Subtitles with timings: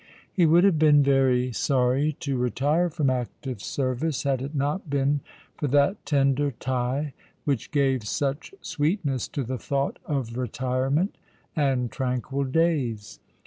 [0.33, 5.19] He would have been very sorry to retire from active service had it not been
[5.55, 7.13] for that tender tie
[7.45, 11.19] which gave such sweetness to the thought of retirement
[11.55, 13.19] and tranquil days.